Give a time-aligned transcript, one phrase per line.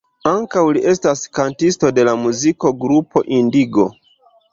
[0.29, 3.87] Ankaŭ, li estas kantisto de la muzik-grupo "Indigo".